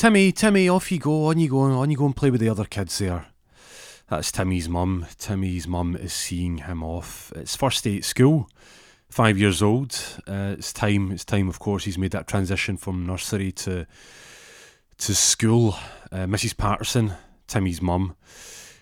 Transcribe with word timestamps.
Timmy, 0.00 0.32
Timmy, 0.32 0.66
off 0.66 0.90
you 0.90 0.98
go, 0.98 1.26
on 1.26 1.38
you 1.38 1.50
go, 1.50 1.58
on 1.60 1.90
you 1.90 1.96
go 1.98 2.06
and 2.06 2.16
play 2.16 2.30
with 2.30 2.40
the 2.40 2.48
other 2.48 2.64
kids 2.64 2.96
there. 2.96 3.26
That's 4.08 4.32
Timmy's 4.32 4.66
mum. 4.66 5.04
Timmy's 5.18 5.68
mum 5.68 5.94
is 5.94 6.14
seeing 6.14 6.56
him 6.56 6.82
off. 6.82 7.30
It's 7.36 7.54
first 7.54 7.84
day 7.84 7.98
at 7.98 8.04
school. 8.04 8.48
Five 9.10 9.36
years 9.36 9.60
old. 9.60 9.94
Uh, 10.26 10.54
it's 10.56 10.72
time. 10.72 11.12
It's 11.12 11.26
time. 11.26 11.50
Of 11.50 11.58
course, 11.58 11.84
he's 11.84 11.98
made 11.98 12.12
that 12.12 12.26
transition 12.26 12.78
from 12.78 13.04
nursery 13.04 13.52
to 13.52 13.86
to 14.96 15.14
school. 15.14 15.76
Uh, 16.10 16.24
Mrs. 16.24 16.56
Patterson, 16.56 17.12
Timmy's 17.46 17.82
mum, 17.82 18.16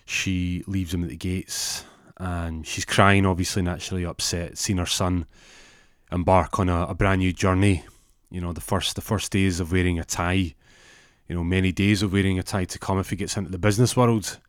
she 0.05 0.63
leaves 0.67 0.93
him 0.93 1.03
at 1.03 1.09
the 1.09 1.17
gates, 1.17 1.83
and 2.15 2.65
she's 2.65 2.85
crying. 2.85 3.25
Obviously, 3.25 3.61
naturally 3.61 4.05
upset, 4.05 4.57
seeing 4.57 4.77
her 4.79 4.85
son 4.85 5.25
embark 6.13 6.59
on 6.59 6.69
a, 6.69 6.83
a 6.83 6.95
brand 6.95 7.19
new 7.19 7.33
journey. 7.33 7.83
You 8.31 8.39
know, 8.39 8.53
the 8.53 8.61
first 8.61 8.95
the 8.95 9.01
first 9.01 9.33
days 9.33 9.59
of 9.59 9.73
wearing 9.73 9.99
a 9.99 10.05
tie 10.05 10.55
you 11.29 11.35
know, 11.35 11.43
many 11.43 11.71
days 11.71 12.01
of 12.01 12.11
wearing 12.11 12.39
a 12.39 12.43
tie 12.43 12.65
to 12.65 12.79
come 12.79 12.99
if 12.99 13.11
he 13.11 13.15
gets 13.15 13.37
into 13.37 13.51
the 13.51 13.59
business 13.59 13.95
world. 13.95 14.39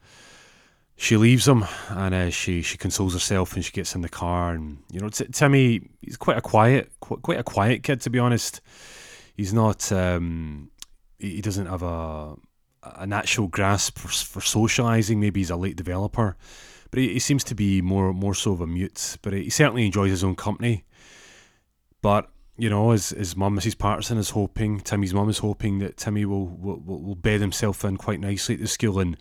She 0.97 1.17
leaves 1.17 1.47
him 1.47 1.65
and 1.89 2.15
uh, 2.15 2.31
she 2.31 2.63
she 2.63 2.77
consoles 2.77 3.13
herself 3.13 3.55
and 3.55 3.65
she 3.65 3.73
gets 3.73 3.95
in 3.95 4.03
the 4.03 4.09
car 4.09 4.53
and 4.53 4.79
you 4.91 5.01
know 5.01 5.09
t- 5.09 5.27
Timmy 5.33 5.89
he's 6.03 6.19
quite 6.19 6.37
a 6.37 6.43
quiet 6.43 6.91
qu- 7.01 7.17
quite 7.19 7.39
a 7.39 7.43
quiet 7.43 7.83
kid 7.83 8.01
to 8.03 8.11
be 8.11 8.19
honest. 8.19 8.61
He's 9.35 9.53
not 9.53 9.91
um, 9.93 10.71
he 11.19 11.41
doesn't 11.41 11.67
have 11.67 11.83
a 11.83 12.35
a 12.83 13.07
natural 13.07 13.47
grasp 13.47 13.99
for, 13.99 14.09
for 14.09 14.41
socializing. 14.41 15.21
Maybe 15.21 15.41
he's 15.41 15.51
a 15.51 15.57
late 15.57 15.77
developer, 15.77 16.37
but 16.91 17.01
he, 17.01 17.15
he 17.15 17.19
seems 17.19 17.45
to 17.45 17.55
be 17.55 17.81
more 17.81 18.13
more 18.13 18.35
so 18.35 18.53
of 18.53 18.61
a 18.61 18.67
mute. 18.67 19.17
But 19.23 19.33
he 19.33 19.49
certainly 19.49 19.87
enjoys 19.87 20.11
his 20.11 20.25
own 20.25 20.37
company. 20.37 20.85
But 22.03 22.31
you 22.61 22.69
know, 22.69 22.91
his, 22.91 23.09
his 23.11 23.35
mum, 23.35 23.59
Mrs. 23.59 23.79
Patterson, 23.79 24.19
is 24.19 24.31
hoping, 24.31 24.81
Timmy's 24.81 25.15
mum 25.15 25.31
is 25.31 25.39
hoping 25.39 25.79
that 25.79 25.97
Timmy 25.97 26.27
will, 26.27 26.47
will, 26.47 26.79
will 26.79 27.15
bed 27.15 27.41
himself 27.41 27.85
in 27.87 27.97
quite 27.97 28.21
nicely 28.21 28.55
at 28.55 28.61
the 28.61 28.69
school 28.69 29.01
and 29.01 29.17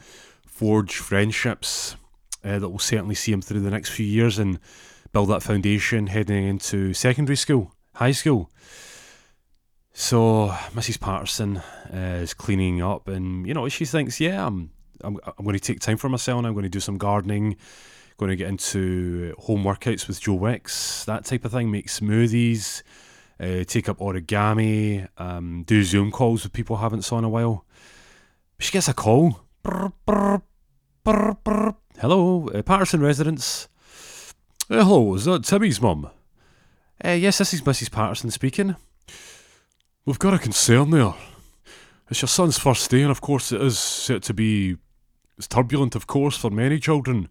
forge 0.45 0.97
friendships 0.97 1.95
uh, 2.43 2.59
that 2.59 2.67
will 2.67 2.79
certainly 2.79 3.15
see 3.15 3.31
him 3.31 3.41
through 3.41 3.61
the 3.61 3.71
next 3.71 3.91
few 3.91 4.05
years 4.05 4.39
and 4.39 4.59
build 5.13 5.29
that 5.29 5.41
foundation 5.41 6.07
heading 6.07 6.45
into 6.45 6.93
secondary 6.93 7.37
school, 7.37 7.73
high 7.95 8.11
school. 8.11 8.51
So 9.93 10.49
Mrs. 10.73 10.99
Patterson 10.99 11.57
uh, 11.93 12.19
is 12.21 12.33
cleaning 12.33 12.81
up, 12.81 13.07
and 13.07 13.47
you 13.47 13.53
know 13.53 13.69
she 13.69 13.85
thinks, 13.85 14.19
yeah, 14.19 14.45
I'm, 14.45 14.71
I'm, 15.01 15.17
I'm 15.25 15.45
going 15.45 15.57
to 15.57 15.59
take 15.59 15.79
time 15.79 15.97
for 15.97 16.09
myself. 16.09 16.39
And 16.39 16.47
I'm 16.47 16.53
going 16.53 16.63
to 16.63 16.69
do 16.69 16.81
some 16.81 16.97
gardening, 16.97 17.55
going 18.17 18.29
to 18.29 18.35
get 18.35 18.49
into 18.49 19.33
home 19.39 19.63
workouts 19.63 20.07
with 20.07 20.19
Joe 20.19 20.35
Wicks, 20.35 21.05
that 21.05 21.23
type 21.23 21.45
of 21.45 21.53
thing. 21.53 21.71
Make 21.71 21.87
smoothies, 21.87 22.83
uh, 23.39 23.63
take 23.63 23.89
up 23.89 23.99
origami, 23.99 25.07
um, 25.17 25.63
do 25.63 25.83
Zoom 25.83 26.11
calls 26.11 26.43
with 26.43 26.53
people 26.53 26.75
I 26.75 26.81
haven't 26.81 27.03
saw 27.03 27.17
in 27.17 27.23
a 27.23 27.29
while. 27.29 27.65
She 28.59 28.71
gets 28.71 28.87
a 28.87 28.93
call. 28.93 29.41
Brr, 29.63 29.91
brr, 30.05 30.41
brr, 31.03 31.75
hello, 31.99 32.49
uh, 32.49 32.61
Patterson 32.61 33.01
residence. 33.01 33.67
Uh, 34.69 34.83
hello, 34.83 35.15
is 35.15 35.25
that 35.25 35.43
Timmy's 35.43 35.81
mum? 35.81 36.09
Uh, 37.03 37.11
yes, 37.11 37.37
this 37.37 37.53
is 37.53 37.61
Mrs. 37.61 37.91
Patterson 37.91 38.29
speaking. 38.31 38.75
We've 40.05 40.19
got 40.19 40.33
a 40.33 40.39
concern 40.39 40.89
there. 40.91 41.13
It's 42.09 42.21
your 42.21 42.27
son's 42.27 42.57
first 42.57 42.89
day, 42.89 43.01
and 43.01 43.11
of 43.11 43.21
course 43.21 43.51
it 43.51 43.61
is 43.61 43.77
set 43.77 44.23
to 44.23 44.33
be 44.33 44.77
it's 45.39 45.47
turbulent, 45.47 45.95
of 45.95 46.05
course, 46.05 46.35
for 46.35 46.49
many 46.49 46.79
children, 46.79 47.29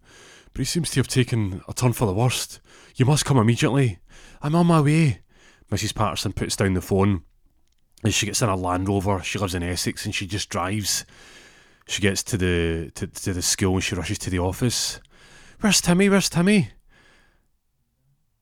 but 0.51 0.59
he 0.59 0.65
seems 0.65 0.89
to 0.89 0.99
have 0.99 1.07
taken 1.07 1.61
a 1.67 1.73
turn 1.73 1.93
for 1.93 2.07
the 2.07 2.13
worst. 2.13 2.59
You 2.95 3.05
must 3.05 3.23
come 3.23 3.37
immediately. 3.37 3.99
I'm 4.41 4.55
on 4.55 4.65
my 4.65 4.81
way. 4.81 5.19
Mrs. 5.71 5.95
Patterson 5.95 6.33
puts 6.33 6.55
down 6.55 6.73
the 6.73 6.81
phone 6.81 7.23
and 8.03 8.13
she 8.13 8.25
gets 8.25 8.41
in 8.41 8.49
a 8.49 8.55
Land 8.55 8.87
Rover. 8.87 9.21
She 9.21 9.39
lives 9.39 9.55
in 9.55 9.63
Essex 9.63 10.05
and 10.05 10.15
she 10.15 10.25
just 10.25 10.49
drives. 10.49 11.05
She 11.87 12.01
gets 12.01 12.23
to 12.23 12.37
the 12.37 12.91
to, 12.95 13.07
to 13.07 13.33
the 13.33 13.41
school 13.41 13.75
and 13.75 13.83
she 13.83 13.95
rushes 13.95 14.19
to 14.19 14.29
the 14.29 14.39
office. 14.39 14.99
Where's 15.59 15.81
Timmy? 15.81 16.09
Where's 16.09 16.29
Timmy? 16.29 16.69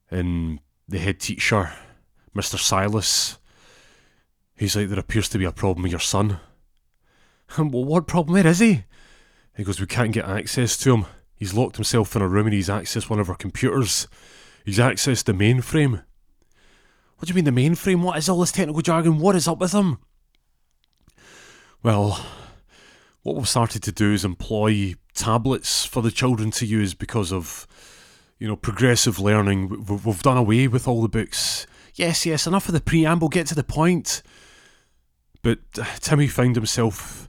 And 0.10 0.60
the 0.88 1.00
head 1.00 1.20
teacher, 1.20 1.74
Mr. 2.36 2.58
Silas, 2.58 3.40
he's 4.56 4.76
like, 4.76 4.90
There 4.90 5.00
appears 5.00 5.30
to 5.30 5.38
be 5.38 5.46
a 5.46 5.52
problem 5.52 5.84
with 5.84 5.92
your 5.92 6.00
son. 6.00 6.40
well, 7.58 7.86
what 7.86 8.08
problem? 8.08 8.34
Where 8.36 8.48
is 8.48 8.60
he? 8.60 8.84
He 9.56 9.64
goes, 9.64 9.80
We 9.80 9.88
can't 9.88 10.14
get 10.14 10.26
access 10.26 10.78
to 10.78 10.94
him. 10.94 11.06
He's 11.36 11.54
locked 11.54 11.76
himself 11.76 12.16
in 12.16 12.22
a 12.22 12.28
room 12.28 12.48
and 12.48 12.54
he's 12.54 12.70
accessed 12.70 13.10
one 13.10 13.20
of 13.20 13.30
our 13.30 13.36
computers. 13.36 14.08
He's 14.66 14.80
accessed 14.80 15.26
the 15.26 15.34
mainframe. 15.34 16.04
What 17.18 17.28
do 17.28 17.32
you 17.32 17.36
mean 17.36 17.46
the 17.46 17.62
mainframe? 17.62 18.04
What 18.04 18.18
is 18.18 18.30
all 18.30 18.40
this 18.40 18.52
technical 18.52 18.82
jargon? 18.82 19.18
What 19.18 19.36
is 19.36 19.48
up 19.48 19.58
with 19.58 19.72
them? 19.72 20.00
Well, 21.82 22.24
what 23.24 23.36
we've 23.36 23.50
started 23.50 23.82
to 23.84 23.92
do 23.92 24.14
is 24.14 24.24
employ 24.24 24.96
tablets 25.16 25.84
for 25.84 26.04
the 26.04 26.12
children 26.12 26.52
to 26.52 26.66
use 26.66 26.94
because 26.94 27.34
of, 27.34 27.66
you 28.38 28.48
know, 28.48 28.56
progressive 28.56 29.20
learning. 29.20 29.86
We've, 29.86 30.22
done 30.22 30.38
away 30.38 30.68
with 30.68 30.88
all 30.88 31.02
the 31.02 31.10
books. 31.10 31.66
Yes, 31.96 32.26
yes, 32.26 32.46
enough 32.46 32.68
of 32.68 32.74
the 32.74 32.82
preamble. 32.82 33.30
Get 33.30 33.48
to 33.48 33.56
the 33.56 33.64
point. 33.64 34.22
But 35.42 35.60
Timmy 36.00 36.28
found 36.28 36.56
himself 36.56 37.28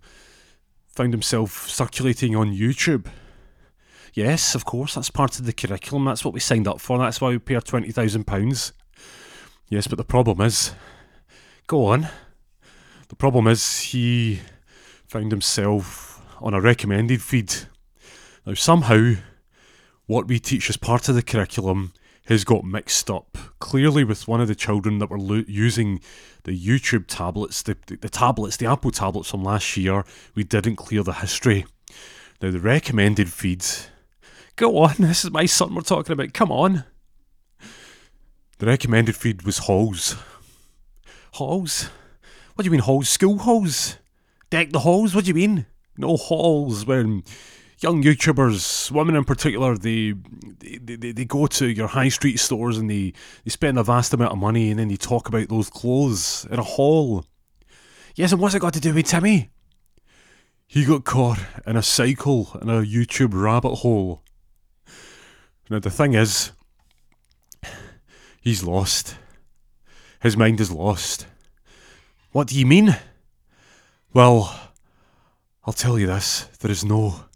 found 0.87 1.13
himself 1.13 1.69
circulating 1.69 2.35
on 2.35 2.53
YouTube. 2.53 3.07
Yes, 4.13 4.55
of 4.55 4.65
course, 4.65 4.97
that's 4.97 5.11
part 5.11 5.39
of 5.39 5.47
the 5.47 5.53
curriculum. 5.53 6.05
That's 6.05 6.25
what 6.25 6.35
we 6.35 6.41
signed 6.41 6.67
up 6.67 6.81
for. 6.81 6.99
That's 6.99 7.21
why 7.21 7.31
we 7.31 7.39
pay 7.39 7.55
our 7.55 7.61
twenty 7.61 7.91
thousand 7.91 8.25
pounds. 8.27 8.73
Yes, 9.69 9.87
but 9.87 9.99
the 9.99 10.05
problem 10.05 10.41
is. 10.41 10.73
Go 11.67 11.87
on. 11.87 12.09
The 13.09 13.17
problem 13.17 13.47
is 13.47 13.81
he 13.81 14.41
found 15.07 15.31
himself 15.31 16.23
on 16.41 16.55
a 16.55 16.61
recommended 16.61 17.21
feed. 17.21 17.55
Now, 18.47 18.55
somehow, 18.55 19.15
what 20.07 20.27
we 20.27 20.39
teach 20.39 20.71
as 20.71 20.79
part 20.79 21.09
of 21.09 21.15
the 21.15 21.23
curriculum 21.23 21.93
has 22.27 22.45
got 22.45 22.65
mixed 22.65 23.11
up 23.11 23.37
clearly 23.59 24.05
with 24.05 24.29
one 24.29 24.41
of 24.41 24.49
the 24.49 24.55
children 24.55 24.99
that 24.99 25.11
were 25.11 25.19
lo- 25.19 25.45
using 25.47 26.01
the 26.45 26.59
YouTube 26.59 27.07
tablets, 27.07 27.63
the, 27.63 27.77
the, 27.87 27.97
the 27.97 28.09
tablets, 28.09 28.57
the 28.57 28.67
Apple 28.67 28.91
tablets 28.91 29.31
from 29.31 29.43
last 29.43 29.77
year. 29.77 30.05
We 30.35 30.45
didn't 30.45 30.77
clear 30.77 31.03
the 31.03 31.13
history. 31.13 31.67
Now, 32.41 32.51
the 32.51 32.61
recommended 32.61 33.31
feeds. 33.31 33.89
Go 34.57 34.79
on, 34.79 34.95
this 34.99 35.25
is 35.25 35.31
my 35.31 35.45
son 35.45 35.75
we're 35.75 35.83
talking 35.83 36.13
about. 36.13 36.33
Come 36.33 36.53
on. 36.53 36.85
The 38.59 38.67
recommended 38.67 39.15
feed 39.15 39.43
was 39.43 39.59
hauls. 39.59 40.17
Halls? 41.33 41.91
What 42.55 42.65
do 42.65 42.67
you 42.67 42.73
mean 42.73 42.81
halls? 42.81 43.09
School 43.09 43.39
halls? 43.39 43.99
Deck 44.51 44.71
the 44.71 44.81
halls? 44.81 45.15
What 45.15 45.25
do 45.25 45.29
you 45.29 45.35
mean? 45.35 45.67
No 45.97 46.17
halls 46.17 46.85
when 46.85 47.23
young 47.81 48.03
YouTubers, 48.03 48.91
women 48.91 49.15
in 49.15 49.25
particular, 49.25 49.77
they, 49.77 50.15
they, 50.59 50.97
they, 50.97 51.13
they 51.13 51.25
go 51.25 51.47
to 51.47 51.69
your 51.69 51.87
high 51.87 52.09
street 52.09 52.41
stores 52.41 52.79
and 52.79 52.91
they, 52.91 53.13
they 53.45 53.51
spend 53.51 53.79
a 53.79 53.85
vast 53.85 54.13
amount 54.13 54.33
of 54.33 54.39
money 54.39 54.71
and 54.71 54.81
then 54.81 54.89
they 54.89 54.97
talk 54.97 55.29
about 55.29 55.49
those 55.49 55.71
clothes 55.71 56.47
in 56.51 56.59
a 56.59 56.65
haul. 56.65 57.25
Yes, 58.17 58.33
and 58.33 58.41
what's 58.41 58.57
it 58.57 58.61
got 58.61 58.75
to 58.75 58.81
do 58.81 58.93
with 58.93 59.07
Timmy? 59.07 59.51
He 60.67 60.85
got 60.85 61.05
caught 61.05 61.39
in 61.65 61.77
a 61.77 61.83
cycle 61.83 62.59
in 62.61 62.69
a 62.69 62.83
YouTube 62.83 63.31
rabbit 63.33 63.77
hole. 63.77 64.23
Now, 65.71 65.79
the 65.79 65.91
thing 65.91 66.15
is, 66.15 66.51
He's 68.49 68.65
lost. 68.65 69.15
His 70.23 70.35
mind 70.35 70.59
is 70.59 70.73
lost. 70.73 71.27
What 72.33 72.47
do 72.49 72.59
you 72.59 72.65
mean? 72.65 72.97
Well, 74.15 74.71
I'll 75.67 75.75
tell 75.75 75.99
you 75.99 76.07
this. 76.07 76.45
There 76.61 76.71
is 76.71 76.83
no. 76.83 77.27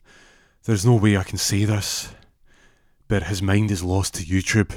There 0.64 0.74
is 0.74 0.86
no 0.86 0.94
way 0.94 1.18
I 1.18 1.22
can 1.22 1.36
say 1.36 1.66
this. 1.66 2.14
But 3.08 3.24
his 3.24 3.42
mind 3.42 3.70
is 3.70 3.84
lost 3.84 4.14
to 4.14 4.24
YouTube. 4.24 4.72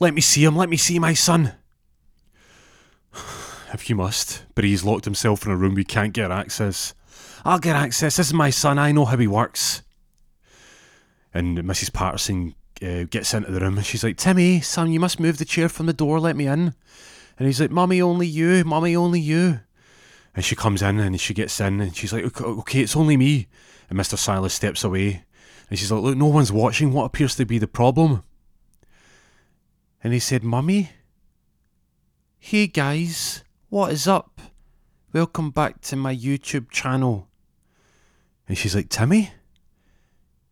Let 0.00 0.12
me 0.12 0.20
see 0.20 0.42
him. 0.42 0.56
Let 0.56 0.68
me 0.68 0.76
see 0.76 0.98
my 0.98 1.14
son. 1.14 1.52
If 3.72 3.88
you 3.88 3.94
must. 3.94 4.44
But 4.56 4.64
he's 4.64 4.82
locked 4.82 5.04
himself 5.04 5.46
in 5.46 5.52
a 5.52 5.56
room 5.56 5.74
we 5.74 5.84
can't 5.84 6.12
get 6.12 6.32
access. 6.32 6.94
I'll 7.44 7.60
get 7.60 7.76
access. 7.76 8.16
This 8.16 8.26
is 8.26 8.34
my 8.34 8.50
son. 8.50 8.76
I 8.76 8.90
know 8.90 9.04
how 9.04 9.18
he 9.18 9.28
works. 9.28 9.82
And 11.32 11.58
Mrs. 11.58 11.92
Patterson 11.92 12.56
uh, 12.82 13.04
gets 13.04 13.34
into 13.34 13.50
the 13.50 13.60
room 13.60 13.76
and 13.76 13.86
she's 13.86 14.04
like, 14.04 14.16
Timmy, 14.16 14.60
son, 14.60 14.92
you 14.92 15.00
must 15.00 15.20
move 15.20 15.38
the 15.38 15.44
chair 15.44 15.68
from 15.68 15.86
the 15.86 15.92
door, 15.92 16.18
let 16.20 16.36
me 16.36 16.46
in. 16.46 16.74
And 17.38 17.46
he's 17.46 17.60
like, 17.60 17.70
Mummy, 17.70 18.02
only 18.02 18.26
you, 18.26 18.64
Mummy, 18.64 18.96
only 18.96 19.20
you. 19.20 19.60
And 20.34 20.44
she 20.44 20.56
comes 20.56 20.82
in 20.82 20.98
and 20.98 21.20
she 21.20 21.34
gets 21.34 21.60
in 21.60 21.80
and 21.80 21.96
she's 21.96 22.12
like, 22.12 22.40
okay, 22.40 22.80
it's 22.80 22.96
only 22.96 23.16
me. 23.16 23.48
And 23.90 23.98
Mr. 23.98 24.16
Silas 24.16 24.54
steps 24.54 24.84
away 24.84 25.24
and 25.68 25.78
she's 25.78 25.90
like, 25.92 26.02
look, 26.02 26.16
no 26.16 26.26
one's 26.26 26.52
watching. 26.52 26.92
What 26.92 27.04
appears 27.04 27.34
to 27.36 27.46
be 27.46 27.58
the 27.58 27.66
problem? 27.66 28.22
And 30.02 30.12
he 30.12 30.18
said, 30.18 30.42
Mummy? 30.42 30.90
Hey 32.38 32.66
guys, 32.66 33.44
what 33.68 33.92
is 33.92 34.08
up? 34.08 34.40
Welcome 35.12 35.50
back 35.50 35.80
to 35.82 35.96
my 35.96 36.14
YouTube 36.14 36.70
channel. 36.70 37.28
And 38.48 38.58
she's 38.58 38.74
like, 38.74 38.88
Timmy? 38.88 39.30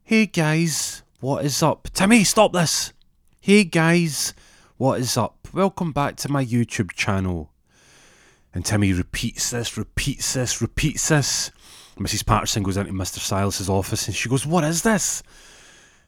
Hey 0.02 0.26
guys, 0.26 1.02
what 1.20 1.44
is 1.44 1.62
up? 1.62 1.86
Timmy, 1.92 2.24
stop 2.24 2.54
this! 2.54 2.94
Hey 3.42 3.64
guys, 3.64 4.32
what 4.78 5.00
is 5.00 5.18
up? 5.18 5.48
Welcome 5.52 5.92
back 5.92 6.16
to 6.16 6.30
my 6.30 6.42
YouTube 6.42 6.92
channel. 6.92 7.52
And 8.54 8.64
Timmy 8.64 8.94
repeats 8.94 9.50
this, 9.50 9.76
repeats 9.76 10.32
this, 10.32 10.62
repeats 10.62 11.08
this. 11.08 11.50
Mrs. 11.98 12.24
Patterson 12.24 12.62
goes 12.62 12.78
into 12.78 12.94
Mr. 12.94 13.18
Silas's 13.18 13.68
office 13.68 14.06
and 14.06 14.16
she 14.16 14.30
goes, 14.30 14.46
What 14.46 14.64
is 14.64 14.80
this? 14.80 15.22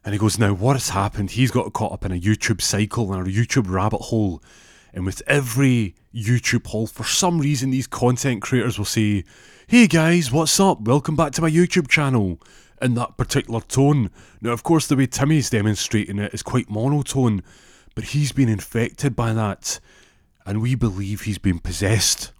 And 0.02 0.14
he 0.14 0.18
goes, 0.18 0.38
Now, 0.38 0.54
what 0.54 0.76
has 0.76 0.88
happened? 0.88 1.32
He's 1.32 1.50
got 1.50 1.70
caught 1.74 1.92
up 1.92 2.06
in 2.06 2.12
a 2.12 2.18
YouTube 2.18 2.62
cycle 2.62 3.12
and 3.12 3.26
a 3.26 3.30
YouTube 3.30 3.70
rabbit 3.70 4.00
hole. 4.00 4.42
And 4.94 5.04
with 5.04 5.22
every 5.26 5.94
YouTube 6.14 6.66
hole, 6.68 6.86
for 6.86 7.04
some 7.04 7.38
reason, 7.38 7.68
these 7.68 7.86
content 7.86 8.40
creators 8.40 8.78
will 8.78 8.86
say, 8.86 9.24
Hey 9.66 9.88
guys, 9.88 10.32
what's 10.32 10.58
up? 10.58 10.80
Welcome 10.80 11.16
back 11.16 11.32
to 11.32 11.42
my 11.42 11.50
YouTube 11.50 11.88
channel. 11.88 12.40
In 12.82 12.94
that 12.94 13.16
particular 13.16 13.60
tone. 13.60 14.10
Now, 14.40 14.50
of 14.50 14.64
course, 14.64 14.88
the 14.88 14.96
way 14.96 15.06
Timmy's 15.06 15.48
demonstrating 15.48 16.18
it 16.18 16.34
is 16.34 16.42
quite 16.42 16.68
monotone, 16.68 17.44
but 17.94 18.06
he's 18.06 18.32
been 18.32 18.48
infected 18.48 19.14
by 19.14 19.32
that. 19.32 19.78
And 20.44 20.60
we 20.60 20.74
believe 20.74 21.20
he's 21.20 21.38
been 21.38 21.60
possessed. 21.60 22.32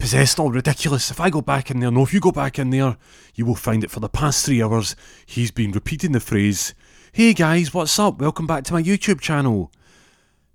Possessed, 0.00 0.40
all 0.40 0.50
ridiculous. 0.50 1.12
If 1.12 1.20
I 1.20 1.30
go 1.30 1.40
back 1.40 1.70
in 1.70 1.78
there, 1.78 1.92
no, 1.92 2.02
if 2.02 2.12
you 2.12 2.18
go 2.18 2.32
back 2.32 2.58
in 2.58 2.70
there, 2.70 2.96
you 3.36 3.46
will 3.46 3.54
find 3.54 3.84
it 3.84 3.92
for 3.92 4.00
the 4.00 4.08
past 4.08 4.44
three 4.44 4.60
hours. 4.60 4.96
He's 5.24 5.52
been 5.52 5.70
repeating 5.70 6.10
the 6.10 6.18
phrase, 6.18 6.74
Hey 7.12 7.32
guys, 7.32 7.72
what's 7.72 7.96
up? 7.96 8.18
Welcome 8.18 8.48
back 8.48 8.64
to 8.64 8.72
my 8.72 8.82
YouTube 8.82 9.20
channel. 9.20 9.70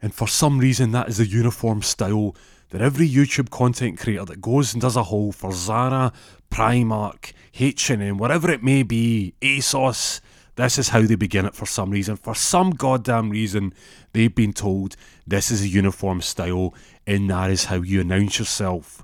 And 0.01 0.13
for 0.13 0.27
some 0.27 0.59
reason, 0.59 0.91
that 0.91 1.07
is 1.07 1.19
the 1.19 1.25
uniform 1.25 1.83
style 1.83 2.35
that 2.69 2.81
every 2.81 3.09
YouTube 3.09 3.49
content 3.49 3.99
creator 3.99 4.25
that 4.25 4.41
goes 4.41 4.73
and 4.73 4.81
does 4.81 4.95
a 4.95 5.03
haul 5.03 5.31
for 5.31 5.51
Zara, 5.51 6.13
Primark, 6.51 7.33
H&M, 7.59 8.17
whatever 8.17 8.51
it 8.51 8.63
may 8.63 8.83
be, 8.83 9.33
ASOS, 9.41 10.21
this 10.55 10.77
is 10.77 10.89
how 10.89 11.01
they 11.01 11.15
begin 11.15 11.45
it 11.45 11.55
for 11.55 11.65
some 11.65 11.89
reason. 11.89 12.17
For 12.17 12.35
some 12.35 12.71
goddamn 12.71 13.29
reason, 13.29 13.73
they've 14.11 14.33
been 14.33 14.53
told 14.53 14.95
this 15.25 15.51
is 15.51 15.61
a 15.61 15.67
uniform 15.67 16.21
style 16.21 16.73
and 17.07 17.29
that 17.29 17.49
is 17.49 17.65
how 17.65 17.77
you 17.77 18.01
announce 18.01 18.39
yourself. 18.39 19.03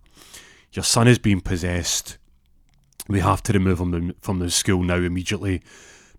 Your 0.74 0.84
son 0.84 1.08
is 1.08 1.18
being 1.18 1.40
possessed. 1.40 2.18
We 3.08 3.22
have 3.22 3.42
to 3.44 3.54
remove 3.54 3.80
him 3.80 4.14
from 4.20 4.40
the 4.40 4.52
school 4.52 4.84
now 4.84 4.98
immediately 4.98 5.62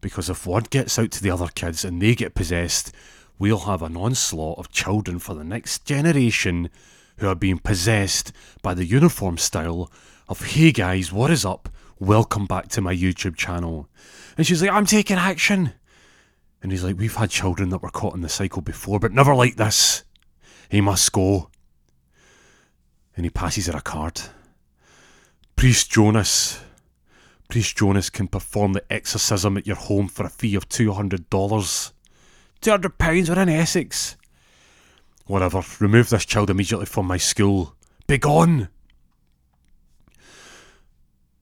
because 0.00 0.30
if 0.30 0.46
word 0.46 0.70
gets 0.70 0.98
out 0.98 1.10
to 1.10 1.22
the 1.22 1.30
other 1.30 1.48
kids 1.48 1.84
and 1.84 2.00
they 2.00 2.14
get 2.14 2.34
possessed, 2.34 2.94
we'll 3.38 3.58
have 3.58 3.82
an 3.82 3.96
onslaught 3.96 4.58
of 4.58 4.72
children 4.72 5.18
for 5.18 5.34
the 5.34 5.44
next 5.44 5.84
generation 5.84 6.70
who 7.18 7.28
are 7.28 7.34
being 7.34 7.58
possessed 7.58 8.32
by 8.62 8.74
the 8.74 8.84
uniform 8.84 9.38
style 9.38 9.90
of, 10.28 10.42
hey 10.42 10.72
guys, 10.72 11.12
what 11.12 11.30
is 11.30 11.44
up? 11.44 11.68
Welcome 11.98 12.46
back 12.46 12.68
to 12.68 12.80
my 12.80 12.94
YouTube 12.94 13.36
channel. 13.36 13.88
And 14.36 14.46
she's 14.46 14.60
like, 14.60 14.70
I'm 14.70 14.86
taking 14.86 15.16
action. 15.16 15.72
And 16.62 16.72
he's 16.72 16.84
like, 16.84 16.98
We've 16.98 17.14
had 17.14 17.30
children 17.30 17.70
that 17.70 17.82
were 17.82 17.90
caught 17.90 18.14
in 18.14 18.22
the 18.22 18.28
cycle 18.28 18.62
before, 18.62 18.98
but 18.98 19.12
never 19.12 19.34
like 19.34 19.56
this. 19.56 20.04
He 20.68 20.80
must 20.80 21.12
go. 21.12 21.50
And 23.16 23.24
he 23.24 23.30
passes 23.30 23.66
her 23.66 23.76
a 23.76 23.80
card. 23.80 24.20
Priest 25.54 25.90
Jonas. 25.90 26.60
Priest 27.48 27.76
Jonas 27.76 28.10
can 28.10 28.28
perform 28.28 28.72
the 28.72 28.92
exorcism 28.92 29.56
at 29.56 29.66
your 29.66 29.76
home 29.76 30.08
for 30.08 30.26
a 30.26 30.28
fee 30.28 30.54
of 30.54 30.68
$200. 30.68 31.92
£200 32.60 33.28
we're 33.28 33.42
in 33.42 33.48
Essex. 33.48 34.16
Whatever, 35.26 35.62
remove 35.80 36.10
this 36.10 36.24
child 36.24 36.50
immediately 36.50 36.86
from 36.86 37.06
my 37.06 37.16
school. 37.16 37.74
Begone! 38.06 38.68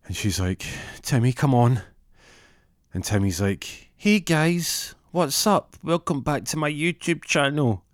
And 0.07 0.17
she's 0.17 0.41
like, 0.41 0.65
Timmy, 1.03 1.35
come 1.35 1.55
on. 1.55 1.83
And 2.95 3.05
Timmy's 3.05 3.43
like, 3.43 3.91
hey 3.95 4.21
guys, 4.21 4.95
what's 5.11 5.47
up? 5.47 5.77
Welcome 5.83 6.23
back 6.23 6.45
to 6.47 6.57
my 6.57 6.71
YouTube 6.71 7.25
channel. 7.25 7.85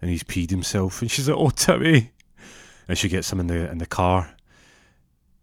And 0.00 0.10
he's 0.10 0.22
peed 0.22 0.48
himself. 0.48 1.02
And 1.02 1.10
she's 1.10 1.28
like, 1.28 1.38
oh, 1.38 1.50
Timmy. 1.50 2.12
And 2.88 2.96
she 2.96 3.10
gets 3.10 3.30
him 3.30 3.40
in 3.40 3.48
the 3.48 3.70
in 3.70 3.76
the 3.76 3.86
car. 3.86 4.36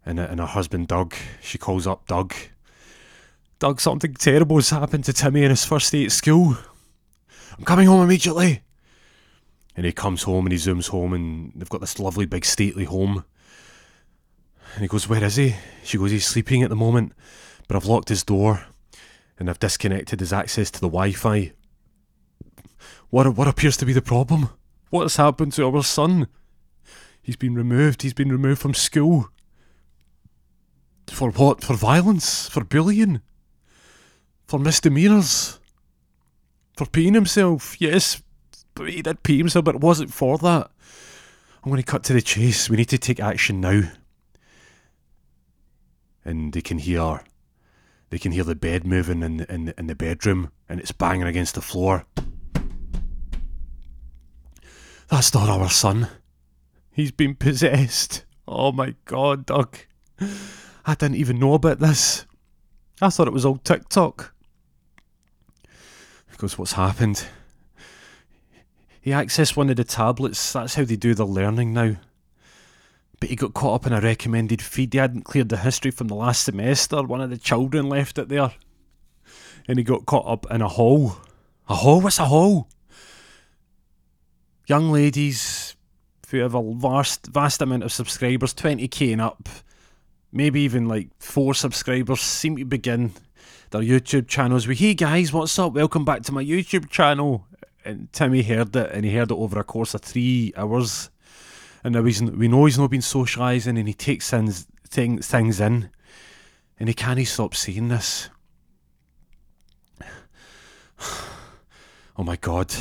And, 0.04 0.18
and 0.18 0.40
her 0.40 0.46
husband, 0.46 0.88
Doug, 0.88 1.14
she 1.40 1.56
calls 1.56 1.86
up 1.86 2.08
Doug. 2.08 2.34
Doug, 3.60 3.80
something 3.80 4.14
terrible 4.14 4.56
has 4.56 4.70
happened 4.70 5.04
to 5.04 5.12
Timmy 5.12 5.44
in 5.44 5.50
his 5.50 5.64
first 5.64 5.92
day 5.92 6.04
at 6.04 6.12
school. 6.12 6.56
I'm 7.56 7.64
coming 7.64 7.86
home 7.86 8.02
immediately. 8.02 8.63
And 9.76 9.84
he 9.84 9.92
comes 9.92 10.22
home 10.22 10.46
and 10.46 10.52
he 10.52 10.58
zooms 10.58 10.88
home 10.88 11.12
and 11.12 11.52
they've 11.54 11.68
got 11.68 11.80
this 11.80 11.98
lovely 11.98 12.26
big 12.26 12.44
stately 12.44 12.84
home. 12.84 13.24
And 14.74 14.82
he 14.82 14.88
goes, 14.88 15.08
Where 15.08 15.22
is 15.22 15.36
he? 15.36 15.56
She 15.82 15.98
goes, 15.98 16.10
He's 16.10 16.26
sleeping 16.26 16.62
at 16.62 16.70
the 16.70 16.76
moment, 16.76 17.12
but 17.66 17.76
I've 17.76 17.86
locked 17.86 18.08
his 18.08 18.22
door 18.22 18.66
and 19.38 19.50
I've 19.50 19.58
disconnected 19.58 20.20
his 20.20 20.32
access 20.32 20.70
to 20.72 20.80
the 20.80 20.88
Wi 20.88 21.12
Fi. 21.12 21.52
What, 23.10 23.36
what 23.36 23.48
appears 23.48 23.76
to 23.78 23.86
be 23.86 23.92
the 23.92 24.02
problem? 24.02 24.50
What 24.90 25.02
has 25.02 25.16
happened 25.16 25.52
to 25.54 25.66
our 25.66 25.82
son? 25.82 26.28
He's 27.22 27.36
been 27.36 27.54
removed. 27.54 28.02
He's 28.02 28.12
been 28.12 28.30
removed 28.30 28.60
from 28.60 28.74
school. 28.74 29.28
For 31.08 31.30
what? 31.30 31.62
For 31.62 31.74
violence? 31.74 32.48
For 32.48 32.64
bullying? 32.64 33.20
For 34.46 34.58
misdemeanours? 34.58 35.58
For 36.76 36.86
peeing 36.86 37.14
himself? 37.14 37.80
Yes, 37.80 38.20
but 38.74 38.90
he 38.90 39.02
did 39.02 39.22
pee 39.22 39.38
himself, 39.38 39.64
but 39.64 39.76
it 39.76 39.80
wasn't 39.80 40.12
for 40.12 40.38
that. 40.38 40.70
I'm 41.62 41.70
going 41.70 41.82
to 41.82 41.90
cut 41.90 42.04
to 42.04 42.12
the 42.12 42.20
chase. 42.20 42.68
We 42.68 42.76
need 42.76 42.88
to 42.90 42.98
take 42.98 43.20
action 43.20 43.60
now 43.60 43.82
and 46.24 46.52
they 46.52 46.62
can 46.62 46.78
hear 46.78 47.20
they 48.10 48.18
can 48.18 48.32
hear 48.32 48.44
the 48.44 48.54
bed 48.54 48.86
moving 48.86 49.22
in 49.22 49.40
in 49.40 49.74
in 49.76 49.86
the 49.86 49.94
bedroom 49.94 50.50
and 50.68 50.80
it's 50.80 50.92
banging 50.92 51.26
against 51.26 51.54
the 51.54 51.60
floor. 51.60 52.06
That's 55.08 55.34
not 55.34 55.48
our 55.48 55.68
son. 55.68 56.08
He's 56.90 57.12
been 57.12 57.34
possessed. 57.34 58.24
Oh 58.48 58.72
my 58.72 58.94
god, 59.04 59.46
Doug. 59.46 59.76
I 60.86 60.94
didn't 60.94 61.16
even 61.16 61.38
know 61.38 61.54
about 61.54 61.78
this. 61.80 62.26
I 63.02 63.10
thought 63.10 63.28
it 63.28 63.32
was 63.32 63.44
all 63.44 63.56
TikTok. 63.56 64.32
Because 66.30 66.58
what's 66.58 66.72
happened? 66.72 67.26
He 69.04 69.10
accessed 69.10 69.54
one 69.54 69.68
of 69.68 69.76
the 69.76 69.84
tablets. 69.84 70.54
That's 70.54 70.76
how 70.76 70.84
they 70.84 70.96
do 70.96 71.14
the 71.14 71.26
learning 71.26 71.74
now 71.74 71.96
but 73.24 73.30
he 73.30 73.36
got 73.36 73.54
caught 73.54 73.76
up 73.76 73.86
in 73.86 73.94
a 73.94 74.02
recommended 74.02 74.60
feed. 74.60 74.92
He 74.92 74.98
hadn't 74.98 75.22
cleared 75.22 75.48
the 75.48 75.56
history 75.56 75.90
from 75.90 76.08
the 76.08 76.14
last 76.14 76.44
semester. 76.44 77.02
One 77.02 77.22
of 77.22 77.30
the 77.30 77.38
children 77.38 77.88
left 77.88 78.18
it 78.18 78.28
there. 78.28 78.52
And 79.66 79.78
he 79.78 79.82
got 79.82 80.04
caught 80.04 80.26
up 80.26 80.46
in 80.50 80.60
a 80.60 80.68
hole. 80.68 81.16
A 81.66 81.74
hole? 81.74 82.02
What's 82.02 82.18
a 82.18 82.26
hole? 82.26 82.68
Young 84.66 84.92
ladies 84.92 85.74
who 86.28 86.40
have 86.40 86.54
a 86.54 86.74
vast, 86.74 87.28
vast 87.28 87.62
amount 87.62 87.84
of 87.84 87.92
subscribers, 87.92 88.52
20k 88.52 89.12
and 89.12 89.22
up, 89.22 89.48
maybe 90.30 90.60
even 90.60 90.86
like 90.86 91.08
four 91.18 91.54
subscribers, 91.54 92.20
seem 92.20 92.58
to 92.58 92.66
begin 92.66 93.14
their 93.70 93.80
YouTube 93.80 94.28
channels 94.28 94.68
with, 94.68 94.80
hey 94.80 94.92
guys, 94.92 95.32
what's 95.32 95.58
up? 95.58 95.72
Welcome 95.72 96.04
back 96.04 96.24
to 96.24 96.32
my 96.32 96.44
YouTube 96.44 96.90
channel. 96.90 97.46
And 97.84 98.12
Timmy 98.12 98.42
heard 98.42 98.74
it, 98.74 98.90
and 98.92 99.04
he 99.04 99.14
heard 99.14 99.30
it 99.30 99.34
over 99.34 99.58
a 99.60 99.64
course 99.64 99.94
of 99.94 100.00
three 100.00 100.52
hours 100.56 101.10
and 101.84 101.94
now 101.94 102.02
he's, 102.02 102.22
we 102.22 102.48
know 102.48 102.64
he's 102.64 102.78
not 102.78 102.90
been 102.90 103.02
socialising 103.02 103.78
and 103.78 103.86
he 103.86 103.92
takes 103.92 104.30
things, 104.30 104.66
things, 104.88 105.28
things 105.28 105.60
in 105.60 105.90
and 106.80 106.88
he 106.88 106.94
can't 106.94 107.24
stop 107.26 107.54
seeing 107.54 107.88
this. 107.88 108.30
oh 112.16 112.24
my 112.24 112.36
god. 112.36 112.74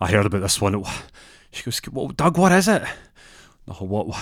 I 0.00 0.10
heard 0.10 0.26
about 0.26 0.40
this 0.40 0.60
one. 0.60 0.84
She 1.52 1.62
goes, 1.62 1.80
well, 1.92 2.08
Doug, 2.08 2.36
what 2.36 2.52
is 2.52 2.66
it? 2.66 2.82
No, 3.66 3.74
what? 3.74 4.16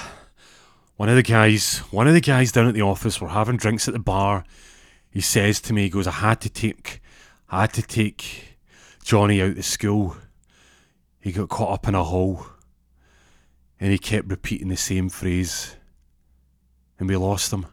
One 0.97 1.09
of 1.09 1.17
the 1.17 1.23
guys, 1.23 1.79
one 1.91 2.07
of 2.07 2.15
the 2.15 2.21
guys 2.21 2.53
down 2.53 2.69
at 2.69 2.75
the 2.75 2.83
office 2.83 3.21
were 3.21 3.29
having 3.29 3.57
drinks 3.57 3.89
at 3.89 3.95
the 3.95 4.01
bar. 4.01 4.45
He 5.11 5.23
says 5.23 5.61
to 5.63 5.73
me, 5.73 5.85
he 5.85 5.91
goes, 5.91 6.07
I 6.07 6.13
had 6.13 6.41
to 6.43 6.51
take, 6.51 7.01
I 7.49 7.63
had 7.63 7.73
to 7.75 7.83
take 7.83 8.56
Johnny 9.07 9.41
out 9.41 9.57
of 9.57 9.65
school. 9.65 10.17
He 11.21 11.31
got 11.31 11.49
caught 11.49 11.73
up 11.73 11.87
in 11.87 11.95
a 11.95 12.03
hole 12.03 12.45
and 13.79 13.93
he 13.93 13.99
kept 13.99 14.29
repeating 14.29 14.67
the 14.67 14.77
same 14.77 15.09
phrase. 15.09 15.77
And 16.99 17.09
we 17.09 17.17
lost 17.17 17.53
him. 17.53 17.67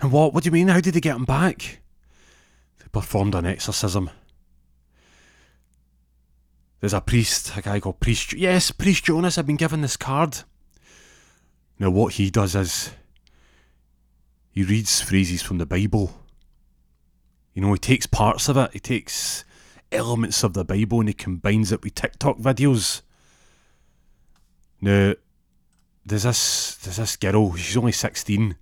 And 0.00 0.10
what? 0.10 0.32
What 0.32 0.44
do 0.44 0.48
you 0.48 0.52
mean? 0.52 0.68
How 0.68 0.80
did 0.80 0.94
they 0.94 1.00
get 1.00 1.16
him 1.16 1.26
back? 1.26 1.80
They 2.78 2.86
performed 2.90 3.34
an 3.34 3.44
exorcism. 3.44 4.08
There's 6.80 6.94
a 6.94 7.02
priest, 7.02 7.54
a 7.56 7.60
guy 7.60 7.78
called 7.78 8.00
Priest. 8.00 8.32
Yes, 8.32 8.70
Priest 8.70 9.04
Jonas. 9.04 9.36
I've 9.36 9.46
been 9.46 9.56
given 9.56 9.82
this 9.82 9.96
card. 9.96 10.38
Now, 11.78 11.90
what 11.90 12.14
he 12.14 12.30
does 12.30 12.54
is 12.54 12.92
he 14.52 14.62
reads 14.62 15.02
phrases 15.02 15.42
from 15.42 15.58
the 15.58 15.66
Bible. 15.66 16.14
You 17.52 17.60
know, 17.60 17.72
he 17.72 17.78
takes 17.78 18.06
parts 18.06 18.48
of 18.48 18.56
it, 18.56 18.72
he 18.72 18.78
takes 18.78 19.44
elements 19.90 20.42
of 20.42 20.54
the 20.54 20.64
Bible 20.64 21.00
and 21.00 21.08
he 21.08 21.14
combines 21.14 21.72
it 21.72 21.82
with 21.82 21.94
TikTok 21.94 22.38
videos. 22.38 23.02
Now, 24.80 25.14
there's 26.04 26.22
this 26.22 26.76
there's 26.76 26.96
this 26.96 27.16
girl. 27.16 27.54
She's 27.54 27.76
only 27.76 27.92
sixteen, 27.92 28.56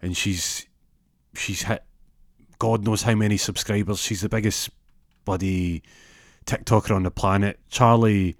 and 0.00 0.16
she's 0.16 0.66
she's 1.34 1.62
hit 1.62 1.84
God 2.58 2.84
knows 2.84 3.02
how 3.02 3.14
many 3.14 3.36
subscribers. 3.36 4.00
She's 4.00 4.22
the 4.22 4.28
biggest 4.28 4.70
bloody 5.24 5.82
TikToker 6.46 6.94
on 6.94 7.02
the 7.02 7.10
planet. 7.10 7.60
Charli 7.70 8.36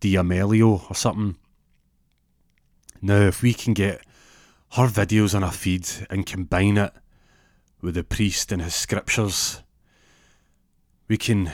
D'Amelio 0.00 0.90
or 0.90 0.94
something. 0.94 1.36
Now, 3.02 3.20
if 3.20 3.42
we 3.42 3.54
can 3.54 3.72
get 3.72 4.02
her 4.72 4.86
videos 4.86 5.34
on 5.34 5.44
our 5.44 5.52
feed 5.52 5.88
and 6.10 6.26
combine 6.26 6.76
it 6.76 6.92
with 7.80 7.94
the 7.94 8.04
priest 8.04 8.52
and 8.52 8.62
his 8.62 8.74
scriptures, 8.74 9.62
we 11.10 11.16
can 11.16 11.50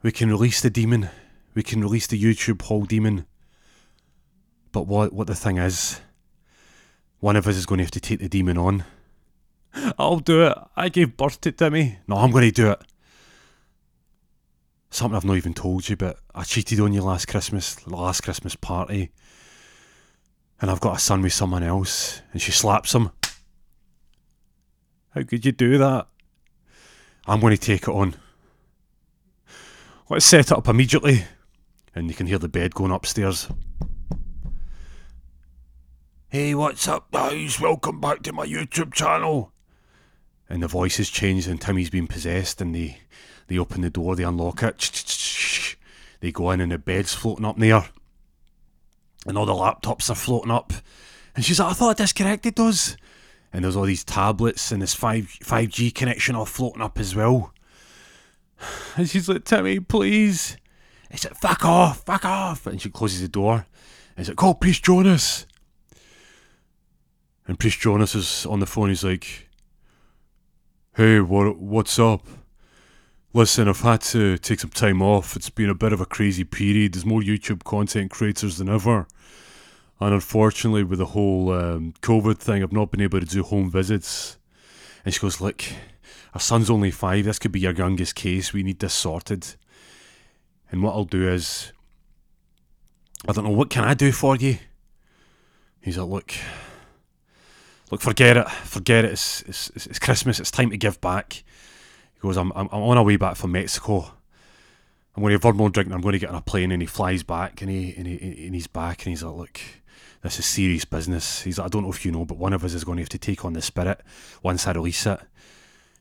we 0.00 0.12
can 0.12 0.30
release 0.30 0.60
the 0.60 0.70
demon. 0.70 1.10
We 1.54 1.64
can 1.64 1.80
release 1.80 2.06
the 2.06 2.22
YouTube 2.22 2.62
haul 2.62 2.84
demon. 2.84 3.26
But 4.70 4.86
what 4.86 5.12
what 5.12 5.26
the 5.26 5.34
thing 5.34 5.58
is, 5.58 6.00
one 7.18 7.34
of 7.34 7.48
us 7.48 7.56
is 7.56 7.66
going 7.66 7.78
to 7.78 7.84
have 7.84 7.90
to 7.90 8.00
take 8.00 8.20
the 8.20 8.28
demon 8.28 8.56
on. 8.56 8.84
I'll 9.98 10.20
do 10.20 10.44
it. 10.44 10.56
I 10.76 10.88
gave 10.88 11.16
birth 11.16 11.40
to 11.42 11.50
Timmy. 11.50 11.98
No, 12.06 12.16
I'm 12.18 12.30
going 12.30 12.44
to 12.44 12.52
do 12.52 12.70
it. 12.70 12.80
Something 14.90 15.16
I've 15.16 15.24
not 15.24 15.36
even 15.36 15.52
told 15.52 15.88
you, 15.88 15.96
but 15.96 16.20
I 16.34 16.44
cheated 16.44 16.78
on 16.78 16.92
you 16.92 17.02
last 17.02 17.26
Christmas, 17.26 17.86
last 17.88 18.22
Christmas 18.22 18.54
party. 18.54 19.10
And 20.60 20.70
I've 20.70 20.80
got 20.80 20.96
a 20.96 21.00
son 21.00 21.22
with 21.22 21.32
someone 21.32 21.64
else, 21.64 22.22
and 22.32 22.40
she 22.40 22.52
slaps 22.52 22.94
him. 22.94 23.10
How 25.10 25.24
could 25.24 25.44
you 25.44 25.52
do 25.52 25.76
that? 25.78 26.06
I'm 27.28 27.40
going 27.40 27.54
to 27.54 27.60
take 27.60 27.82
it 27.82 27.88
on. 27.90 28.14
Let's 30.08 30.24
set 30.24 30.46
it 30.46 30.52
up 30.52 30.66
immediately. 30.66 31.26
And 31.94 32.08
you 32.08 32.14
can 32.14 32.26
hear 32.26 32.38
the 32.38 32.48
bed 32.48 32.74
going 32.74 32.90
upstairs. 32.90 33.48
Hey, 36.28 36.54
what's 36.54 36.88
up, 36.88 37.10
guys? 37.10 37.60
Welcome 37.60 38.00
back 38.00 38.22
to 38.22 38.32
my 38.32 38.46
YouTube 38.46 38.94
channel. 38.94 39.52
And 40.48 40.62
the 40.62 40.68
voice 40.68 40.96
has 40.96 41.10
changed, 41.10 41.48
and 41.48 41.60
Timmy's 41.60 41.90
been 41.90 42.06
possessed, 42.06 42.62
and 42.62 42.74
they, 42.74 42.98
they 43.48 43.58
open 43.58 43.82
the 43.82 43.90
door, 43.90 44.16
they 44.16 44.24
unlock 44.24 44.62
it. 44.62 45.76
They 46.20 46.32
go 46.32 46.50
in, 46.50 46.60
and 46.60 46.72
the 46.72 46.78
bed's 46.78 47.14
floating 47.14 47.44
up 47.44 47.56
in 47.56 47.62
the 47.62 47.70
air. 47.70 47.88
And 49.24 49.38
all 49.38 49.46
the 49.46 49.52
laptops 49.52 50.10
are 50.10 50.16
floating 50.16 50.50
up. 50.50 50.72
And 51.36 51.44
she's 51.44 51.60
like, 51.60 51.70
I 51.70 51.74
thought 51.74 51.90
I 51.90 52.02
disconnected 52.02 52.56
those 52.56 52.96
and 53.52 53.64
there's 53.64 53.76
all 53.76 53.84
these 53.84 54.04
tablets 54.04 54.72
and 54.72 54.82
this 54.82 54.94
5 54.94 55.38
5G 55.42 55.94
connection 55.94 56.36
all 56.36 56.44
floating 56.44 56.82
up 56.82 56.98
as 56.98 57.14
well. 57.14 57.52
And 58.96 59.08
she's 59.08 59.28
like, 59.28 59.44
Timmy, 59.44 59.78
please. 59.78 60.56
I 61.12 61.16
said, 61.16 61.36
fuck 61.36 61.64
off, 61.64 62.04
fuck 62.04 62.24
off. 62.24 62.66
And 62.66 62.82
she 62.82 62.90
closes 62.90 63.20
the 63.20 63.28
door. 63.28 63.54
And 63.54 63.64
he's 64.16 64.28
like, 64.28 64.36
call 64.36 64.54
Priest 64.54 64.84
Jonas. 64.84 65.46
And 67.46 67.58
Priest 67.58 67.78
Jonas 67.78 68.14
is 68.14 68.44
on 68.46 68.60
the 68.60 68.66
phone. 68.66 68.88
He's 68.88 69.04
like, 69.04 69.48
hey, 70.96 71.20
what, 71.20 71.56
what's 71.58 71.98
up? 71.98 72.26
Listen, 73.32 73.68
I've 73.68 73.80
had 73.80 74.00
to 74.02 74.36
take 74.38 74.60
some 74.60 74.70
time 74.70 75.00
off. 75.00 75.36
It's 75.36 75.50
been 75.50 75.70
a 75.70 75.74
bit 75.74 75.92
of 75.92 76.00
a 76.00 76.06
crazy 76.06 76.44
period. 76.44 76.94
There's 76.94 77.06
more 77.06 77.20
YouTube 77.20 77.62
content 77.62 78.10
creators 78.10 78.58
than 78.58 78.68
ever. 78.68 79.06
And 80.00 80.14
unfortunately, 80.14 80.84
with 80.84 81.00
the 81.00 81.06
whole 81.06 81.52
um, 81.52 81.94
COVID 82.02 82.38
thing, 82.38 82.62
I've 82.62 82.72
not 82.72 82.90
been 82.90 83.00
able 83.00 83.20
to 83.20 83.26
do 83.26 83.42
home 83.42 83.70
visits. 83.70 84.38
And 85.04 85.12
she 85.12 85.20
goes, 85.20 85.40
Look, 85.40 85.64
our 86.34 86.40
son's 86.40 86.70
only 86.70 86.90
five. 86.90 87.24
This 87.24 87.38
could 87.38 87.52
be 87.52 87.60
your 87.60 87.72
youngest 87.72 88.14
case. 88.14 88.52
We 88.52 88.62
need 88.62 88.78
this 88.78 88.94
sorted. 88.94 89.56
And 90.70 90.82
what 90.82 90.92
I'll 90.92 91.04
do 91.04 91.28
is, 91.28 91.72
I 93.26 93.32
don't 93.32 93.44
know, 93.44 93.50
what 93.50 93.70
can 93.70 93.84
I 93.84 93.94
do 93.94 94.12
for 94.12 94.36
you? 94.36 94.58
He's 95.80 95.98
like, 95.98 96.08
Look, 96.08 96.34
look, 97.90 98.00
forget 98.00 98.36
it. 98.36 98.48
Forget 98.48 99.04
it. 99.04 99.12
It's, 99.12 99.42
it's, 99.42 99.70
it's 99.70 99.98
Christmas. 99.98 100.38
It's 100.38 100.52
time 100.52 100.70
to 100.70 100.76
give 100.76 101.00
back. 101.00 101.42
He 102.14 102.20
goes, 102.20 102.36
I'm, 102.36 102.52
I'm, 102.54 102.68
on 102.68 102.98
a 102.98 103.02
way 103.02 103.16
back 103.16 103.36
from 103.36 103.52
Mexico. 103.52 104.12
I'm 105.16 105.22
going 105.22 105.30
to 105.30 105.34
have 105.34 105.44
one 105.44 105.56
more 105.56 105.70
drink 105.70 105.86
and 105.86 105.94
I'm 105.94 106.00
going 106.00 106.12
to 106.12 106.18
get 106.20 106.30
on 106.30 106.36
a 106.36 106.40
plane. 106.40 106.70
And 106.70 106.82
he 106.82 106.86
flies 106.86 107.24
back 107.24 107.62
and, 107.62 107.70
he, 107.70 107.94
and, 107.96 108.06
he, 108.06 108.46
and 108.46 108.54
he's 108.54 108.68
back 108.68 109.04
and 109.04 109.10
he's 109.10 109.24
like, 109.24 109.34
Look, 109.34 109.60
this 110.22 110.38
is 110.38 110.46
serious 110.46 110.84
business. 110.84 111.42
He's 111.42 111.58
like, 111.58 111.66
I 111.66 111.68
don't 111.68 111.84
know 111.84 111.90
if 111.90 112.04
you 112.04 112.12
know, 112.12 112.24
but 112.24 112.38
one 112.38 112.52
of 112.52 112.64
us 112.64 112.74
is 112.74 112.84
going 112.84 112.96
to 112.96 113.02
have 113.02 113.08
to 113.10 113.18
take 113.18 113.44
on 113.44 113.52
the 113.52 113.62
spirit 113.62 114.00
once 114.42 114.66
I 114.66 114.72
release 114.72 115.06
it. 115.06 115.20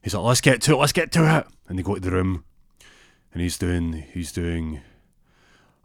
He's 0.01 0.13
like, 0.13 0.23
let's 0.23 0.41
get 0.41 0.61
to 0.61 0.73
it, 0.73 0.77
let's 0.77 0.93
get 0.93 1.11
to 1.13 1.37
it. 1.37 1.47
And 1.67 1.77
they 1.77 1.83
go 1.83 1.95
to 1.95 2.01
the 2.01 2.11
room, 2.11 2.43
and 3.33 3.41
he's 3.41 3.57
doing, 3.57 4.05
he's 4.13 4.31
doing, 4.31 4.81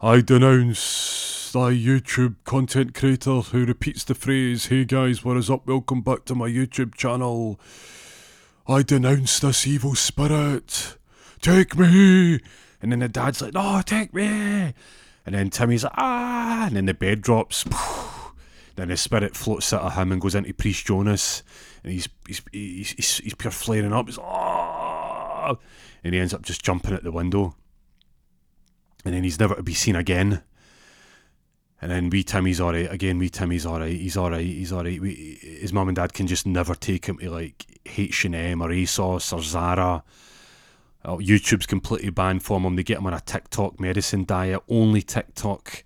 I 0.01 0.21
denounce 0.21 1.51
thy 1.51 1.71
YouTube 1.71 2.35
content 2.45 2.95
creator 2.95 3.41
who 3.41 3.65
repeats 3.65 4.03
the 4.03 4.15
phrase, 4.15 4.67
hey 4.67 4.85
guys, 4.85 5.23
what 5.23 5.37
is 5.37 5.49
up, 5.49 5.67
welcome 5.67 6.01
back 6.01 6.25
to 6.25 6.35
my 6.35 6.47
YouTube 6.47 6.95
channel. 6.95 7.59
I 8.67 8.81
denounce 8.81 9.39
this 9.39 9.67
evil 9.67 9.93
spirit. 9.93 10.95
Take 11.41 11.77
me. 11.77 12.39
And 12.81 12.91
then 12.91 12.99
the 12.99 13.09
dad's 13.09 13.41
like, 13.41 13.53
no, 13.53 13.81
take 13.85 14.13
me. 14.13 14.73
And 15.25 15.35
then 15.35 15.49
Timmy's 15.49 15.83
like, 15.83 15.93
ah. 15.97 16.67
And 16.67 16.75
then 16.77 16.85
the 16.85 16.93
bed 16.93 17.21
drops. 17.21 17.65
Then 18.75 18.89
his 18.89 19.01
spirit 19.01 19.35
floats 19.35 19.71
out 19.71 19.81
of 19.81 19.93
him 19.93 20.11
and 20.11 20.21
goes 20.21 20.35
into 20.35 20.53
Priest 20.53 20.85
Jonas, 20.85 21.43
and 21.83 21.93
he's 21.93 22.09
he's 22.27 22.41
he's 22.51 22.91
he's, 22.91 23.17
he's 23.17 23.35
pure 23.35 23.51
flaring 23.51 23.93
up. 23.93 24.07
He's 24.07 24.17
oh! 24.17 25.59
and 26.03 26.13
he 26.13 26.19
ends 26.19 26.33
up 26.33 26.41
just 26.41 26.63
jumping 26.63 26.93
at 26.93 27.03
the 27.03 27.11
window, 27.11 27.55
and 29.05 29.13
then 29.13 29.23
he's 29.23 29.39
never 29.39 29.55
to 29.55 29.63
be 29.63 29.73
seen 29.73 29.95
again. 29.95 30.43
And 31.81 31.91
then 31.91 32.09
wee 32.09 32.23
Timmy's 32.23 32.61
alright 32.61 32.89
again. 32.89 33.17
Wee 33.17 33.29
Timmy's 33.29 33.65
alright. 33.65 33.91
He's 33.91 34.15
alright. 34.15 34.45
He's 34.45 34.71
alright. 34.71 35.01
His 35.01 35.73
mum 35.73 35.89
and 35.89 35.97
dad 35.97 36.13
can 36.13 36.27
just 36.27 36.45
never 36.45 36.75
take 36.75 37.07
him 37.07 37.17
to 37.17 37.29
like 37.29 37.65
H 37.97 38.23
and 38.23 38.33
M 38.33 38.61
or 38.61 38.69
ASOS 38.69 39.33
or 39.33 39.41
Zara. 39.41 40.01
Oh, 41.03 41.17
YouTube's 41.17 41.65
completely 41.65 42.09
banned 42.09 42.43
from 42.43 42.63
him. 42.63 42.77
They 42.77 42.83
get 42.83 42.99
him 42.99 43.07
on 43.07 43.13
a 43.13 43.19
TikTok 43.19 43.81
medicine 43.81 44.23
diet, 44.23 44.61
only 44.69 45.01
TikTok 45.01 45.83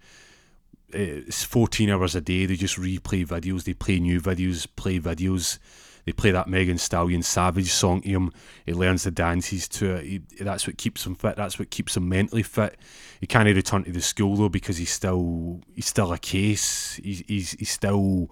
Eh, 0.94 1.24
it's 1.28 1.44
14 1.44 1.90
hours 1.90 2.16
a 2.16 2.22
day. 2.22 2.46
They 2.46 2.56
just 2.56 2.78
replay 2.78 3.26
videos. 3.26 3.64
They 3.64 3.74
play 3.74 4.00
new 4.00 4.22
videos, 4.22 4.68
play 4.76 5.00
videos. 5.00 5.60
They 6.06 6.14
play 6.14 6.32
that 6.32 6.48
Megan 6.48 6.78
Stallion 6.78 7.22
Savage 7.22 7.70
song 7.70 8.02
to 8.02 8.08
him. 8.08 8.32
He 8.66 8.74
learns 8.74 9.04
the 9.04 9.12
dances 9.12 9.68
to 9.70 9.96
it. 9.96 10.06
He, 10.06 10.22
that's 10.40 10.66
what 10.66 10.78
keeps 10.78 11.06
him 11.06 11.16
fit. 11.16 11.36
That's 11.36 11.60
what 11.60 11.70
keeps 11.70 11.98
him 11.98 12.08
mentally 12.08 12.44
fit. 12.44 12.78
He 13.20 13.28
can't 13.28 13.54
return 13.54 13.84
to 13.84 13.92
the 13.92 14.02
school 14.02 14.38
though 14.38 14.48
because 14.48 14.78
he's 14.78 14.92
still 14.92 15.60
he's 15.76 15.88
still 15.88 16.14
a 16.14 16.18
case. 16.18 16.96
He's 17.04 17.24
he's, 17.28 17.52
he's 17.52 17.70
still 17.70 18.32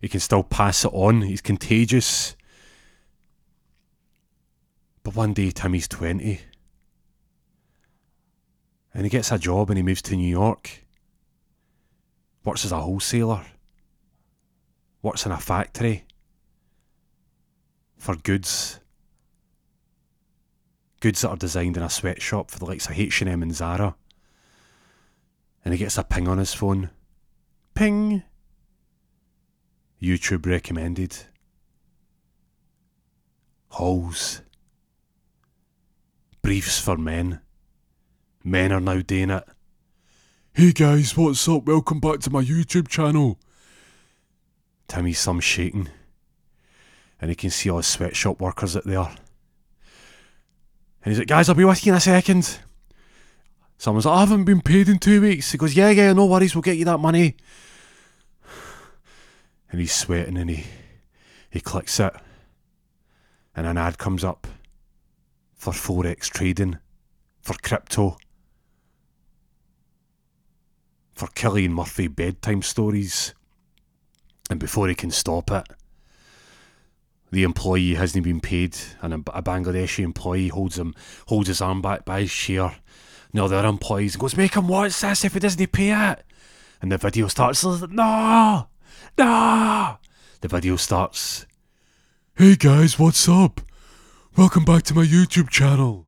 he 0.00 0.08
can 0.08 0.18
still 0.18 0.42
pass 0.42 0.84
it 0.84 0.92
on. 0.92 1.22
He's 1.22 1.40
contagious. 1.40 2.34
But 5.04 5.14
one 5.14 5.34
day 5.34 5.52
Timmy's 5.52 5.86
20 5.86 6.40
and 8.92 9.04
he 9.04 9.10
gets 9.10 9.30
a 9.30 9.38
job 9.38 9.70
and 9.70 9.76
he 9.76 9.82
moves 9.82 10.02
to 10.02 10.16
New 10.16 10.28
York 10.28 10.83
works 12.44 12.64
as 12.64 12.72
a 12.72 12.80
wholesaler, 12.80 13.44
works 15.02 15.26
in 15.26 15.32
a 15.32 15.38
factory 15.38 16.04
for 17.96 18.16
goods, 18.16 18.80
goods 21.00 21.22
that 21.22 21.30
are 21.30 21.36
designed 21.36 21.76
in 21.76 21.82
a 21.82 21.88
sweatshop 21.88 22.50
for 22.50 22.58
the 22.58 22.66
likes 22.66 22.86
of 22.86 22.98
H&M 22.98 23.42
and 23.42 23.54
Zara. 23.54 23.96
And 25.64 25.72
he 25.72 25.78
gets 25.78 25.96
a 25.96 26.04
ping 26.04 26.28
on 26.28 26.38
his 26.38 26.52
phone. 26.52 26.90
Ping! 27.74 28.22
YouTube 30.02 30.44
recommended. 30.44 31.16
Hauls. 33.68 34.42
Briefs 36.42 36.78
for 36.78 36.98
men. 36.98 37.40
Men 38.44 38.70
are 38.70 38.80
now 38.80 39.00
doing 39.00 39.30
it. 39.30 39.44
Hey 40.56 40.70
guys, 40.70 41.16
what's 41.16 41.48
up? 41.48 41.64
Welcome 41.64 41.98
back 41.98 42.20
to 42.20 42.30
my 42.30 42.40
YouTube 42.40 42.86
channel. 42.86 43.40
Timmy's 44.86 45.18
some 45.18 45.40
shaking, 45.40 45.88
and 47.20 47.28
he 47.28 47.34
can 47.34 47.50
see 47.50 47.68
all 47.68 47.78
his 47.78 47.88
sweatshop 47.88 48.40
workers 48.40 48.76
out 48.76 48.84
there. 48.84 49.00
And 49.00 49.16
he's 51.06 51.18
like, 51.18 51.26
guys, 51.26 51.48
I'll 51.48 51.56
be 51.56 51.64
with 51.64 51.84
you 51.84 51.90
in 51.90 51.96
a 51.96 52.00
second. 52.00 52.60
Someone's 53.78 54.06
like, 54.06 54.16
I 54.16 54.20
haven't 54.20 54.44
been 54.44 54.60
paid 54.60 54.88
in 54.88 55.00
two 55.00 55.22
weeks. 55.22 55.50
He 55.50 55.58
goes, 55.58 55.74
yeah, 55.74 55.90
yeah, 55.90 56.12
no 56.12 56.26
worries, 56.26 56.54
we'll 56.54 56.62
get 56.62 56.78
you 56.78 56.84
that 56.84 56.98
money. 56.98 57.34
And 59.72 59.80
he's 59.80 59.92
sweating 59.92 60.36
and 60.36 60.50
he, 60.50 60.66
he 61.50 61.58
clicks 61.58 61.98
it. 61.98 62.14
And 63.56 63.66
an 63.66 63.76
ad 63.76 63.98
comes 63.98 64.22
up 64.22 64.46
for 65.56 65.72
Forex 65.72 66.30
trading, 66.30 66.78
for 67.42 67.56
crypto 67.60 68.18
for 71.14 71.28
Cillian 71.28 71.70
Murphy 71.70 72.08
bedtime 72.08 72.62
stories. 72.62 73.34
And 74.50 74.60
before 74.60 74.88
he 74.88 74.94
can 74.94 75.10
stop 75.10 75.50
it, 75.50 75.66
the 77.30 77.44
employee 77.44 77.94
hasn't 77.94 78.24
been 78.24 78.40
paid, 78.40 78.76
and 79.00 79.14
a, 79.14 79.18
Bangladeshi 79.18 80.04
employee 80.04 80.48
holds 80.48 80.78
him 80.78 80.94
holds 81.26 81.48
his 81.48 81.60
arm 81.60 81.80
back 81.82 82.04
by 82.04 82.20
his 82.20 82.32
chair. 82.32 82.76
And 83.32 83.40
the 83.40 83.44
other 83.44 83.66
employees 83.66 84.14
and 84.14 84.20
goes, 84.20 84.36
"Make 84.36 84.54
him 84.54 84.68
watch 84.68 85.00
this 85.00 85.24
if 85.24 85.32
he 85.32 85.40
doesn't 85.40 85.72
pay 85.72 85.90
it." 86.10 86.24
And 86.80 86.92
the 86.92 86.98
video 86.98 87.28
starts. 87.28 87.64
No, 87.64 88.68
no. 89.18 89.96
The 90.40 90.48
video 90.48 90.76
starts. 90.76 91.46
Hey 92.36 92.54
guys, 92.56 92.98
what's 92.98 93.28
up? 93.28 93.60
Welcome 94.36 94.64
back 94.64 94.82
to 94.84 94.94
my 94.94 95.06
YouTube 95.06 95.48
channel. 95.48 96.02